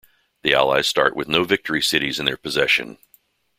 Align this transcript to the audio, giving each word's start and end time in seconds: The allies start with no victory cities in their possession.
The 0.41 0.55
allies 0.55 0.87
start 0.87 1.15
with 1.15 1.27
no 1.27 1.43
victory 1.43 1.79
cities 1.83 2.17
in 2.17 2.25
their 2.25 2.35
possession. 2.35 2.97